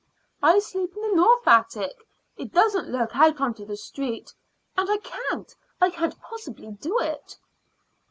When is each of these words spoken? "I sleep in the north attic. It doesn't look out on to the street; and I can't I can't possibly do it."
"I 0.41 0.57
sleep 0.57 0.95
in 0.95 1.01
the 1.03 1.15
north 1.15 1.47
attic. 1.47 1.95
It 2.35 2.51
doesn't 2.51 2.89
look 2.89 3.15
out 3.15 3.39
on 3.39 3.53
to 3.53 3.65
the 3.67 3.77
street; 3.77 4.33
and 4.75 4.89
I 4.89 4.97
can't 4.97 5.55
I 5.79 5.91
can't 5.91 6.19
possibly 6.19 6.71
do 6.71 6.97
it." 6.97 7.37